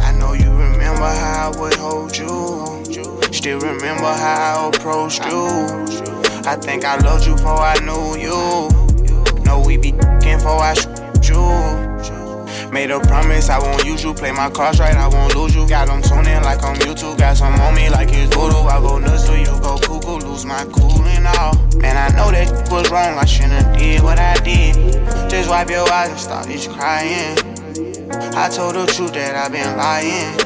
[0.00, 3.22] I know you remember how I would hold you.
[3.34, 6.15] Still remember how I approached you.
[6.46, 9.42] I think I loved you before I knew you.
[9.44, 12.70] Know we be f***ing before I shoot you.
[12.70, 14.14] Made a promise I won't use you.
[14.14, 15.68] Play my cards right, I won't lose you.
[15.68, 17.18] Got them tuning like I'm YouTube.
[17.18, 18.58] Got some on me like it's voodoo.
[18.58, 20.24] I go nuts till you go cuckoo.
[20.24, 21.54] Lose my cool and all.
[21.78, 23.18] Man, I know that was wrong.
[23.18, 24.92] I shouldn't did what I did.
[25.28, 27.36] Just wipe your eyes and stop this crying.
[28.36, 30.45] I told the truth that I've been lying.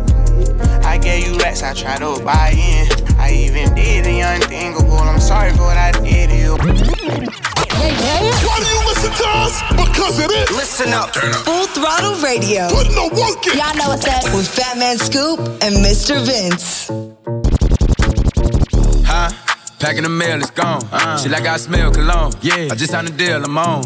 [0.83, 2.87] I gave you racks, I tried to buy in.
[3.19, 4.97] I even did the unthinkable.
[4.97, 6.57] I'm sorry for what I did to you.
[7.81, 9.61] Why do you listen to us?
[9.71, 10.49] Because it is.
[10.51, 11.15] Listen up.
[11.15, 12.69] Full throttle radio.
[12.69, 13.57] Putting the work in.
[13.57, 14.23] Y'all know what's up.
[14.35, 16.23] With Fat Man Scoop and Mr.
[16.25, 16.89] Vince.
[19.05, 19.29] Huh?
[19.79, 20.83] Packing the mail, it's gone.
[20.91, 21.17] Uh.
[21.17, 22.33] She like I smell cologne.
[22.41, 22.69] Yeah.
[22.71, 23.83] I just signed a deal, I'm on.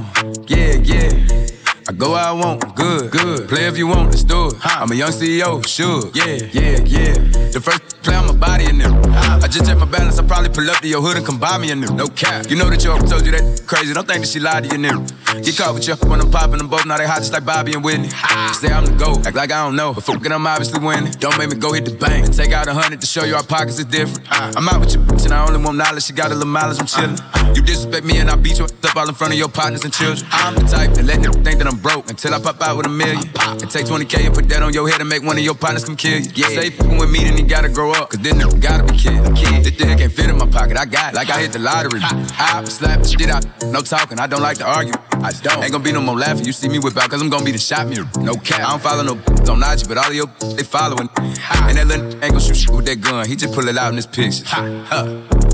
[0.48, 1.48] Yeah, yeah.
[1.88, 3.48] I go where I want, good, good.
[3.48, 4.56] Play if you want, let's do it.
[4.64, 6.10] I'm a young CEO, sure.
[6.16, 7.14] Yeah, yeah, yeah.
[7.52, 8.94] The first play on my body in them.
[9.42, 11.58] I just check my balance, I probably pull up to your hood and come buy
[11.58, 11.90] me a new.
[11.96, 12.46] No cap.
[12.50, 13.94] You know that your told you that crazy.
[13.94, 15.06] Don't think that she lied to you, new.
[15.42, 16.86] Get caught with you when I'm popping them both.
[16.86, 18.10] Now they hot just like Bobby and Whitney.
[18.54, 19.94] Say I'm the GOAT, act like I don't know.
[19.94, 21.12] But fuck it, I'm obviously winning.
[21.18, 23.36] Don't make me go hit the bank and take out a hundred to show you
[23.36, 24.22] our pockets is different.
[24.30, 26.04] I'm out with your bitch and I only want knowledge.
[26.04, 27.18] She got a little mileage, I'm chillin'.
[27.56, 29.92] You disrespect me and I beat you up all in front of your partners and
[29.92, 30.28] children.
[30.32, 32.86] I'm the type that let them think that I'm broke until I pop out with
[32.86, 33.26] a million.
[33.40, 35.84] And take 20K and put that on your head and make one of your partners
[35.86, 36.30] come kill you.
[36.36, 36.48] Yeah.
[36.48, 37.95] Say fucking with me, then you gotta grow up.
[38.04, 39.36] Cause then you gotta be killed.
[39.38, 40.78] This thing can't fit in my pocket.
[40.78, 41.16] I got it.
[41.16, 42.02] Like I hit the lottery.
[42.02, 43.46] I slap the shit out.
[43.72, 44.20] No talking.
[44.20, 44.94] I don't like to argue.
[45.12, 45.64] I don't.
[45.64, 46.46] Ain't gonna be no more laughing.
[46.46, 48.08] You see me whip out cause I'm gonna be the shot mirror.
[48.20, 48.60] No cap.
[48.60, 49.14] I don't follow no
[49.52, 51.10] on IG, but all of your they following.
[51.18, 53.28] And that little ain't gonna shoot shit with that gun.
[53.28, 54.44] He just pull it out in his pictures.
[54.46, 54.84] Huh.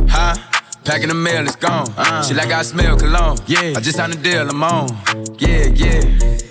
[0.10, 0.36] Huh?
[0.84, 1.88] Packing the mail, it's gone.
[1.96, 2.24] Uh.
[2.24, 3.38] She like I smell cologne.
[3.46, 3.74] Yeah.
[3.78, 4.90] I just signed a deal, I'm on.
[5.38, 6.51] Yeah, yeah.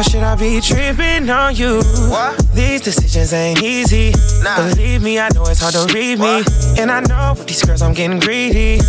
[0.00, 1.82] Or should I be tripping on you?
[2.08, 2.38] What?
[2.54, 4.14] These decisions ain't easy.
[4.42, 4.56] Nah.
[4.70, 6.42] Believe me, I know it's hard to read me.
[6.80, 8.80] And I know with these girls I'm getting greedy.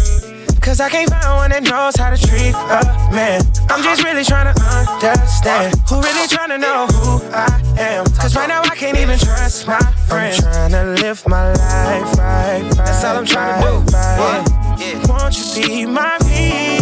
[0.62, 3.42] Cause I can't find one that knows how to treat a man.
[3.70, 7.60] I'm just really trying to understand uh, who really uh, trying to know who I
[7.78, 8.06] am.
[8.16, 10.42] Cause right now I can't even trust my friends.
[10.46, 12.72] I'm trying to live my life right, right.
[12.78, 13.98] That's all I'm trying to do.
[13.98, 14.62] Right.
[14.80, 15.04] Yeah.
[15.10, 16.81] Won't you be my peace,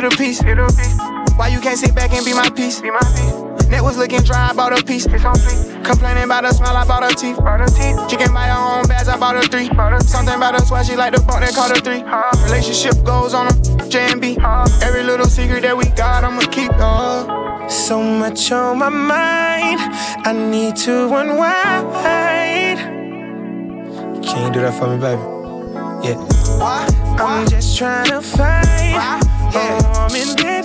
[0.00, 0.42] get a piece.
[0.42, 0.54] A.
[1.36, 2.80] Why you can't sit back and be my piece?
[2.80, 3.68] Be my piece.
[3.68, 5.06] Net was looking dry, I bought a piece.
[5.06, 5.34] It's on
[5.84, 7.38] Complaining about the smile, I bought her teeth.
[7.38, 8.10] Bought her teeth.
[8.10, 9.68] She can buy her own bags, I bought her three.
[9.70, 12.02] Bought her Something about us why she like the fuck, they call her three.
[12.02, 14.36] Uh, Relationship goes on a J and B.
[14.40, 16.72] Uh, Every little secret that we got, I'ma keep.
[16.74, 17.68] Uh.
[17.68, 19.80] So much on my mind,
[20.24, 22.78] I need to unwind.
[24.24, 25.22] Can you do that for me, baby?
[26.06, 26.16] Yeah.
[27.18, 29.25] I'm just trying to find
[29.56, 30.10] warm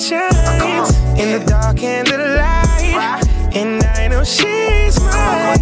[0.01, 3.23] shades, in the dark and the light,
[3.55, 5.59] and I know she's mine.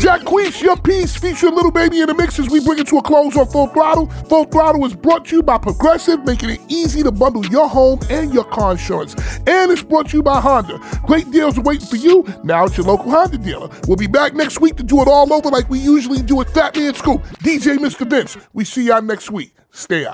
[0.00, 3.02] Jacquees, your piece featuring Lil Baby in the mix as we bring it to a
[3.02, 4.06] close on Full Throttle.
[4.28, 7.98] Full Throttle is brought to you by Progressive, making it easy to bundle your home
[8.10, 9.14] and your car insurance.
[9.46, 10.78] And it's brought to you by Honda.
[11.06, 12.24] Great deals are waiting for you.
[12.44, 13.70] Now at your local Honda dealer.
[13.88, 16.50] We'll be back next week to do it all over like we usually do at
[16.50, 17.22] Fat Man Scoop.
[17.42, 18.08] DJ Mr.
[18.08, 18.36] Vince.
[18.52, 19.54] We see y'all next week.
[19.72, 20.12] Stay out.